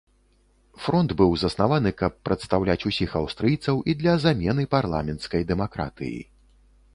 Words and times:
Фронт 0.85 1.09
быў 1.19 1.35
заснаваны, 1.41 1.91
каб 2.01 2.15
прадстаўляць 2.29 2.77
ўсіх 2.93 3.13
аўстрыйцаў 3.21 3.75
і 3.93 3.95
для 4.01 4.17
замены 4.25 4.67
парламенцкай 4.73 5.41
дэмакратыі. 5.55 6.19